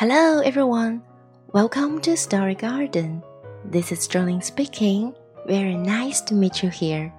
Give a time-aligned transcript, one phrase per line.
[0.00, 1.02] Hello, everyone.
[1.52, 3.22] Welcome to Story Garden.
[3.70, 5.12] This is Jolin speaking.
[5.46, 7.12] Very nice to meet you here.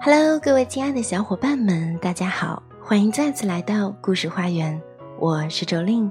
[0.00, 4.80] Hello，各位亲爱的小伙伴们，大家好，欢迎再次来到故事花园。
[5.18, 6.08] 我是周令，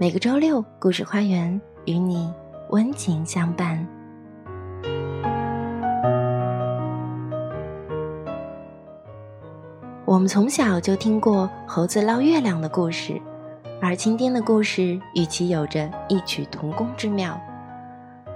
[0.00, 2.28] 每个周六，故事花园与你
[2.70, 3.86] 温情相伴。
[10.04, 13.22] 我们从小就听过猴子捞月亮的故事。
[13.80, 17.40] 而今天的故事与其有着异曲同工之妙。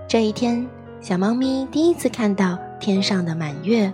[0.07, 0.65] 这一天，
[1.01, 3.93] 小猫咪第一次看到天上的满月，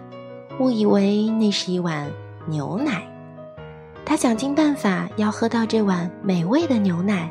[0.61, 2.07] 误以为那是一碗
[2.47, 3.03] 牛奶。
[4.05, 7.31] 它想尽办法要喝到这碗美味的牛奶，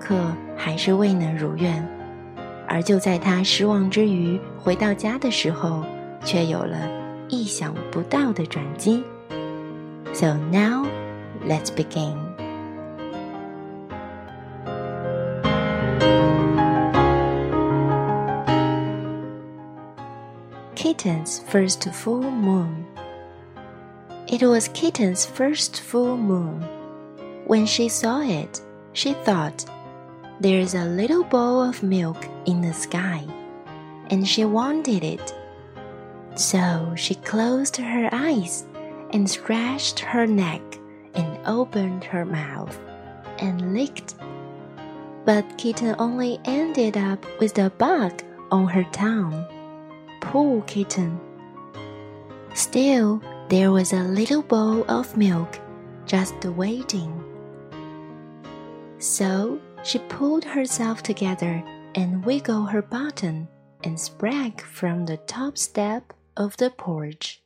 [0.00, 0.16] 可
[0.56, 1.86] 还是未能如愿。
[2.66, 5.84] 而就在它失望之余回到家的时候，
[6.24, 6.88] 却有了
[7.28, 9.04] 意想不到的转机。
[10.12, 10.84] So now,
[11.46, 12.25] let's begin.
[20.86, 22.86] Kitten's first full moon.
[24.28, 26.62] It was Kitten's first full moon.
[27.44, 28.60] When she saw it,
[28.92, 29.64] she thought,
[30.38, 33.24] There's a little bowl of milk in the sky,
[34.10, 35.34] and she wanted it.
[36.36, 38.64] So she closed her eyes
[39.10, 40.62] and scratched her neck
[41.16, 42.78] and opened her mouth
[43.40, 44.14] and licked.
[45.24, 49.44] But Kitten only ended up with a bug on her tongue
[50.26, 51.20] poor kitten.
[52.54, 55.58] Still, there was a little bowl of milk
[56.04, 57.22] just waiting.
[58.98, 61.62] So she pulled herself together
[61.94, 63.46] and wiggled her button
[63.84, 67.40] and sprang from the top step of the porch.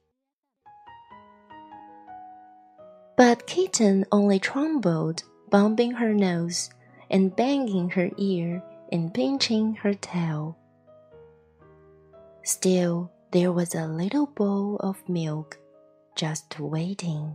[3.16, 6.70] But Kitten only trembled, bumping her nose
[7.10, 10.56] and banging her ear and pinching her tail.
[12.42, 15.58] Still, there was a little bowl of milk
[16.16, 17.34] just waiting.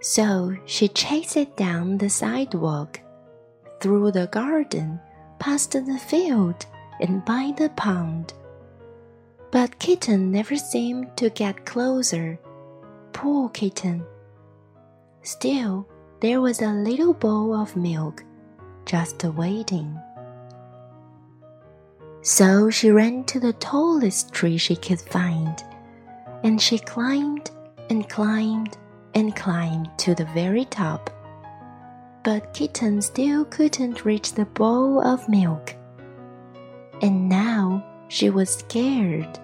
[0.00, 3.00] So she chased it down the sidewalk,
[3.80, 5.00] through the garden,
[5.40, 6.64] past the field,
[7.00, 8.32] and by the pond.
[9.50, 12.38] But Kitten never seemed to get closer.
[13.12, 14.04] Poor Kitten!
[15.26, 15.88] Still,
[16.20, 18.22] there was a little bowl of milk
[18.84, 19.98] just waiting.
[22.22, 25.60] So she ran to the tallest tree she could find,
[26.44, 27.50] and she climbed
[27.90, 28.78] and climbed
[29.16, 31.10] and climbed to the very top.
[32.22, 35.74] But Kitten still couldn't reach the bowl of milk.
[37.02, 39.40] And now she was scared.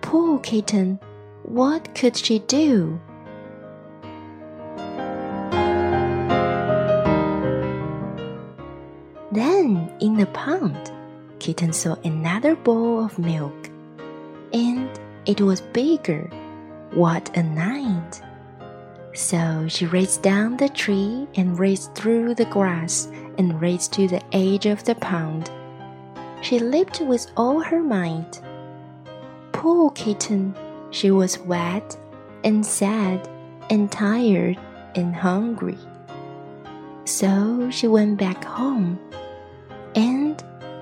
[0.00, 0.98] Poor Kitten,
[1.44, 3.00] what could she do?
[9.34, 10.92] Then, in the pond,
[11.40, 13.68] Kitten saw another bowl of milk.
[14.52, 14.88] And
[15.26, 16.30] it was bigger.
[16.92, 18.22] What a night!
[19.12, 24.22] So she raced down the tree and raced through the grass and raced to the
[24.32, 25.50] edge of the pond.
[26.40, 28.40] She leaped with all her might.
[29.50, 30.54] Poor kitten,
[30.92, 31.96] she was wet
[32.44, 33.28] and sad
[33.68, 34.60] and tired
[34.94, 35.78] and hungry.
[37.04, 39.00] So she went back home
[39.95, 40.35] and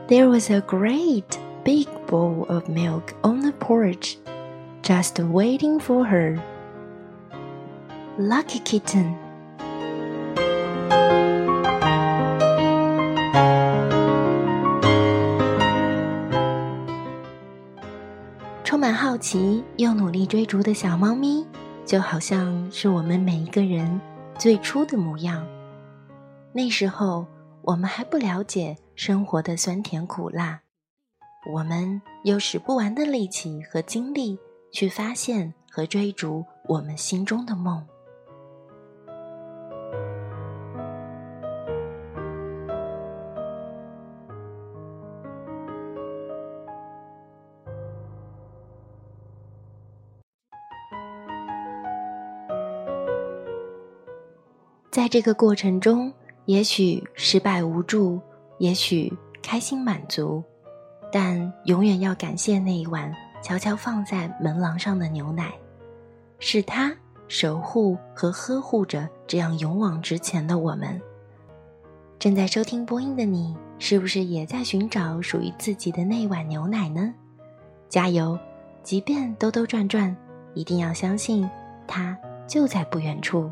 [0.07, 4.17] there was a great big bowl of milk on the porch,
[4.81, 6.37] just waiting for her.
[8.17, 9.15] Lucky kitten.
[18.63, 21.45] 充满好奇又努力追逐的小猫咪，
[21.85, 23.99] 就好像是我们每一个人
[24.37, 25.45] 最初的模样。
[26.53, 27.25] 那时候，
[27.64, 30.60] 我们还不了解生活的酸甜苦辣，
[31.52, 34.36] 我们有使不完的力气和精力
[34.72, 37.86] 去发现和追逐我们心中的梦。
[54.90, 56.12] 在这个过程中，
[56.44, 58.20] 也许失败无助。
[58.58, 59.12] 也许
[59.42, 60.40] 开心满足，
[61.10, 63.12] 但永远要感谢那一碗
[63.42, 65.52] 悄悄放在门廊上的牛奶，
[66.38, 66.94] 是它
[67.26, 71.00] 守护和呵护着这样勇往直前的我们。
[72.20, 77.12] 正在收听播音的你，是不是也在寻找属于自己的那碗牛奶呢？
[77.88, 78.38] 加油！
[78.84, 80.16] 即便兜兜转转，
[80.54, 81.50] 一定要相信，
[81.86, 82.16] 它
[82.46, 83.50] 就在不远处。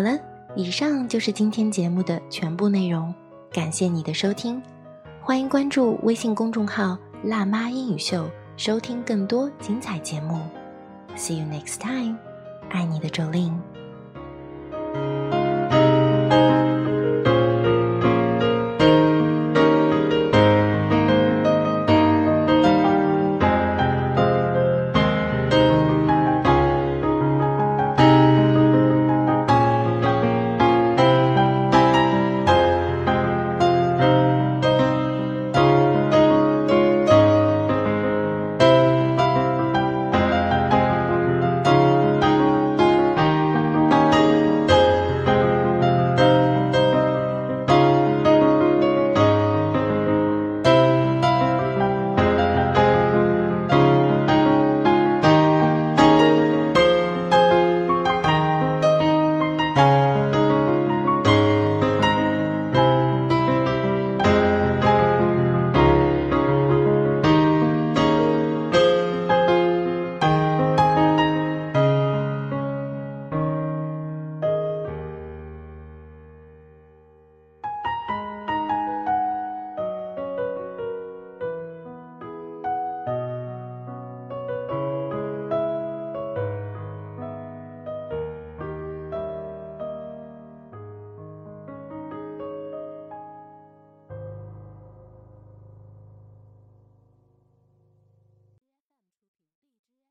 [0.00, 0.18] 好了，
[0.56, 3.14] 以上就是今天节目的全部内容，
[3.52, 4.58] 感谢你的收听，
[5.20, 8.26] 欢迎关注微信公众号“辣妈英语秀”，
[8.56, 10.40] 收听更多精彩节目。
[11.18, 12.16] See you next time，
[12.70, 13.60] 爱你的周玲。